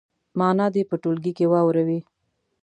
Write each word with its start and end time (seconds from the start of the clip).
معنا 0.39 0.65
دې 0.75 0.83
په 0.89 0.95
ټولګي 1.03 1.31
کې 1.37 1.45
واوروي. 1.51 1.99